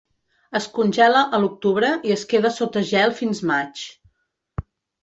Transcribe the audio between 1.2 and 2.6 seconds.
a l'octubre i es queda